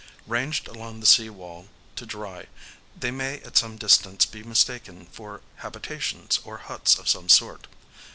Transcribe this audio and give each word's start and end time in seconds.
Ranged 0.25 0.67
along 0.67 0.99
the 0.99 1.05
sea 1.05 1.29
wall 1.29 1.67
to 1.95 2.07
dry, 2.07 2.47
they 2.99 3.11
might 3.11 3.43
at 3.43 3.55
some 3.55 3.75
distance 3.77 4.25
be 4.25 4.41
mistaken 4.41 5.05
for 5.11 5.41
habitations 5.57 6.39
or 6.43 6.57
huts 6.57 6.97
of 6.97 7.07
some 7.07 7.29
sort. 7.29 7.67